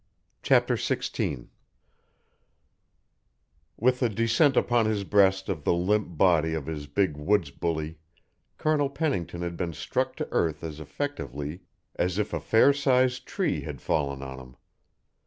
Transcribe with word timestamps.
CHAPTER 0.41 0.77
XVI 0.77 1.49
With 3.77 3.99
the 3.99 4.09
descent 4.09 4.57
upon 4.57 4.87
his 4.87 5.03
breast 5.03 5.47
of 5.47 5.63
the 5.63 5.75
limp 5.75 6.17
body 6.17 6.55
of 6.55 6.65
his 6.65 6.87
big 6.87 7.15
woods 7.15 7.51
bully, 7.51 7.99
Colonel 8.57 8.89
Pennington 8.89 9.43
had 9.43 9.55
been 9.55 9.73
struck 9.73 10.15
to 10.15 10.27
earth 10.31 10.63
as 10.63 10.79
effectively 10.79 11.61
as 11.97 12.17
if 12.17 12.33
a 12.33 12.39
fair 12.39 12.73
sized 12.73 13.27
tree 13.27 13.61
had 13.61 13.79
fallen 13.79 14.23
on 14.23 14.39
him. 14.39 14.55